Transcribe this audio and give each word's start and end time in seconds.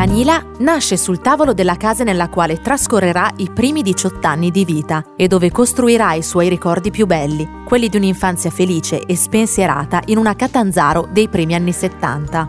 Danila 0.00 0.42
nasce 0.60 0.96
sul 0.96 1.20
tavolo 1.20 1.52
della 1.52 1.76
casa 1.76 2.04
nella 2.04 2.30
quale 2.30 2.62
trascorrerà 2.62 3.30
i 3.36 3.50
primi 3.52 3.82
18 3.82 4.26
anni 4.26 4.50
di 4.50 4.64
vita 4.64 5.04
e 5.14 5.28
dove 5.28 5.50
costruirà 5.50 6.14
i 6.14 6.22
suoi 6.22 6.48
ricordi 6.48 6.90
più 6.90 7.04
belli, 7.04 7.46
quelli 7.66 7.90
di 7.90 7.98
un'infanzia 7.98 8.48
felice 8.48 9.02
e 9.04 9.14
spensierata 9.14 10.00
in 10.06 10.16
una 10.16 10.34
Catanzaro 10.34 11.06
dei 11.12 11.28
primi 11.28 11.54
anni 11.54 11.72
70. 11.72 12.48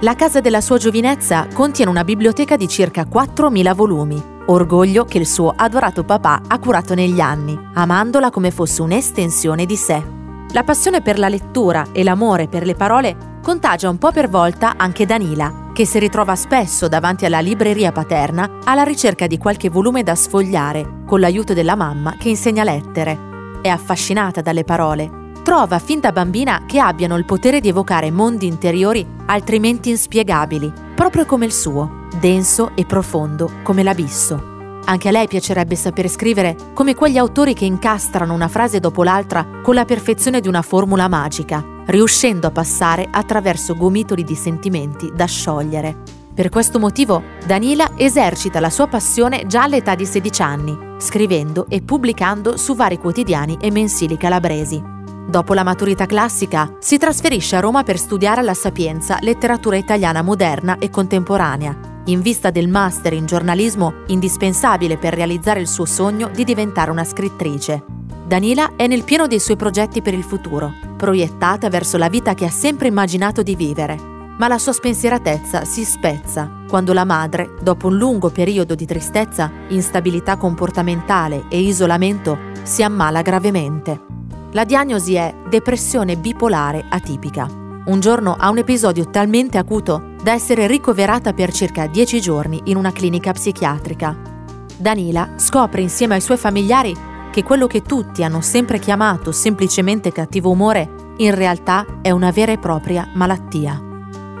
La 0.00 0.16
casa 0.16 0.40
della 0.40 0.60
sua 0.60 0.78
giovinezza 0.78 1.46
contiene 1.54 1.88
una 1.88 2.02
biblioteca 2.02 2.56
di 2.56 2.66
circa 2.66 3.02
4.000 3.02 3.74
volumi, 3.76 4.20
orgoglio 4.46 5.04
che 5.04 5.18
il 5.18 5.26
suo 5.28 5.54
adorato 5.54 6.02
papà 6.02 6.40
ha 6.48 6.58
curato 6.58 6.94
negli 6.94 7.20
anni, 7.20 7.56
amandola 7.74 8.30
come 8.30 8.50
fosse 8.50 8.82
un'estensione 8.82 9.66
di 9.66 9.76
sé. 9.76 10.02
La 10.50 10.64
passione 10.64 11.00
per 11.00 11.20
la 11.20 11.28
lettura 11.28 11.86
e 11.92 12.02
l'amore 12.02 12.48
per 12.48 12.66
le 12.66 12.74
parole 12.74 13.36
contagia 13.48 13.88
un 13.88 13.96
po' 13.96 14.12
per 14.12 14.28
volta 14.28 14.74
anche 14.76 15.06
Danila, 15.06 15.70
che 15.72 15.86
si 15.86 15.98
ritrova 15.98 16.36
spesso 16.36 16.86
davanti 16.86 17.24
alla 17.24 17.40
libreria 17.40 17.92
paterna 17.92 18.58
alla 18.64 18.82
ricerca 18.82 19.26
di 19.26 19.38
qualche 19.38 19.70
volume 19.70 20.02
da 20.02 20.14
sfogliare, 20.14 21.04
con 21.06 21.18
l'aiuto 21.18 21.54
della 21.54 21.74
mamma 21.74 22.14
che 22.18 22.28
insegna 22.28 22.62
lettere. 22.62 23.60
È 23.62 23.68
affascinata 23.68 24.42
dalle 24.42 24.64
parole. 24.64 25.32
Trova 25.42 25.78
fin 25.78 25.98
da 25.98 26.12
bambina 26.12 26.64
che 26.66 26.78
abbiano 26.78 27.16
il 27.16 27.24
potere 27.24 27.60
di 27.60 27.68
evocare 27.68 28.10
mondi 28.10 28.46
interiori 28.46 29.06
altrimenti 29.24 29.88
inspiegabili, 29.88 30.70
proprio 30.94 31.24
come 31.24 31.46
il 31.46 31.52
suo, 31.52 32.06
denso 32.20 32.72
e 32.74 32.84
profondo 32.84 33.50
come 33.62 33.82
l'abisso. 33.82 34.57
Anche 34.88 35.08
a 35.08 35.10
lei 35.10 35.28
piacerebbe 35.28 35.74
sapere 35.74 36.08
scrivere 36.08 36.56
come 36.72 36.94
quegli 36.94 37.18
autori 37.18 37.52
che 37.52 37.66
incastrano 37.66 38.32
una 38.32 38.48
frase 38.48 38.80
dopo 38.80 39.02
l'altra 39.02 39.46
con 39.62 39.74
la 39.74 39.84
perfezione 39.84 40.40
di 40.40 40.48
una 40.48 40.62
formula 40.62 41.08
magica, 41.08 41.62
riuscendo 41.84 42.46
a 42.46 42.50
passare 42.50 43.06
attraverso 43.10 43.74
gomitoli 43.74 44.24
di 44.24 44.34
sentimenti 44.34 45.12
da 45.14 45.26
sciogliere. 45.26 45.94
Per 46.34 46.48
questo 46.48 46.78
motivo 46.78 47.22
Danila 47.44 47.90
esercita 47.96 48.60
la 48.60 48.70
sua 48.70 48.86
passione 48.86 49.44
già 49.46 49.64
all'età 49.64 49.94
di 49.94 50.06
16 50.06 50.42
anni, 50.42 50.78
scrivendo 50.96 51.66
e 51.68 51.82
pubblicando 51.82 52.56
su 52.56 52.74
vari 52.74 52.96
quotidiani 52.96 53.58
e 53.60 53.70
mensili 53.70 54.16
calabresi. 54.16 54.82
Dopo 55.28 55.52
la 55.52 55.64
maturità 55.64 56.06
classica 56.06 56.76
si 56.78 56.96
trasferisce 56.96 57.56
a 57.56 57.60
Roma 57.60 57.82
per 57.82 57.98
studiare 57.98 58.40
alla 58.40 58.54
Sapienza 58.54 59.18
letteratura 59.20 59.76
italiana 59.76 60.22
moderna 60.22 60.78
e 60.78 60.88
contemporanea, 60.88 61.96
in 62.08 62.20
vista 62.22 62.50
del 62.50 62.68
master 62.68 63.12
in 63.12 63.26
giornalismo 63.26 64.04
indispensabile 64.06 64.96
per 64.96 65.14
realizzare 65.14 65.60
il 65.60 65.68
suo 65.68 65.84
sogno 65.84 66.28
di 66.28 66.44
diventare 66.44 66.90
una 66.90 67.04
scrittrice. 67.04 67.84
Danila 68.26 68.76
è 68.76 68.86
nel 68.86 69.04
pieno 69.04 69.26
dei 69.26 69.40
suoi 69.40 69.56
progetti 69.56 70.02
per 70.02 70.14
il 70.14 70.22
futuro, 70.22 70.72
proiettata 70.96 71.68
verso 71.68 71.96
la 71.96 72.08
vita 72.08 72.34
che 72.34 72.44
ha 72.46 72.50
sempre 72.50 72.88
immaginato 72.88 73.42
di 73.42 73.54
vivere. 73.54 73.96
Ma 74.38 74.48
la 74.48 74.58
sua 74.58 74.72
spensieratezza 74.72 75.64
si 75.64 75.84
spezza 75.84 76.64
quando 76.68 76.92
la 76.92 77.04
madre, 77.04 77.54
dopo 77.60 77.88
un 77.88 77.96
lungo 77.96 78.30
periodo 78.30 78.74
di 78.74 78.86
tristezza, 78.86 79.50
instabilità 79.68 80.36
comportamentale 80.36 81.44
e 81.48 81.60
isolamento, 81.60 82.38
si 82.62 82.82
ammala 82.82 83.22
gravemente. 83.22 84.00
La 84.52 84.64
diagnosi 84.64 85.14
è 85.14 85.34
depressione 85.48 86.16
bipolare 86.16 86.84
atipica. 86.88 87.67
Un 87.88 88.00
giorno 88.00 88.36
ha 88.38 88.50
un 88.50 88.58
episodio 88.58 89.08
talmente 89.08 89.56
acuto 89.56 90.10
da 90.22 90.32
essere 90.32 90.66
ricoverata 90.66 91.32
per 91.32 91.50
circa 91.50 91.86
10 91.86 92.20
giorni 92.20 92.60
in 92.64 92.76
una 92.76 92.92
clinica 92.92 93.32
psichiatrica. 93.32 94.14
Danila 94.76 95.30
scopre 95.36 95.80
insieme 95.80 96.12
ai 96.12 96.20
suoi 96.20 96.36
familiari 96.36 96.94
che 97.32 97.42
quello 97.42 97.66
che 97.66 97.80
tutti 97.80 98.22
hanno 98.22 98.42
sempre 98.42 98.78
chiamato 98.78 99.32
semplicemente 99.32 100.12
cattivo 100.12 100.50
umore 100.50 101.14
in 101.16 101.34
realtà 101.34 102.00
è 102.02 102.10
una 102.10 102.30
vera 102.30 102.52
e 102.52 102.58
propria 102.58 103.08
malattia. 103.14 103.82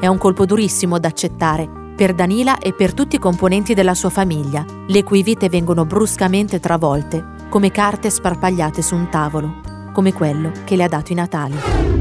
È 0.00 0.08
un 0.08 0.18
colpo 0.18 0.44
durissimo 0.44 0.98
da 0.98 1.06
accettare 1.06 1.70
per 1.94 2.14
Danila 2.14 2.58
e 2.58 2.72
per 2.72 2.94
tutti 2.94 3.14
i 3.14 3.20
componenti 3.20 3.74
della 3.74 3.94
sua 3.94 4.10
famiglia, 4.10 4.64
le 4.88 5.04
cui 5.04 5.22
vite 5.22 5.48
vengono 5.48 5.84
bruscamente 5.84 6.58
travolte 6.58 7.34
come 7.48 7.70
carte 7.70 8.10
sparpagliate 8.10 8.82
su 8.82 8.96
un 8.96 9.08
tavolo, 9.08 9.60
come 9.92 10.12
quello 10.12 10.50
che 10.64 10.74
le 10.74 10.82
ha 10.82 10.88
dato 10.88 11.12
i 11.12 11.14
Natali. 11.14 11.95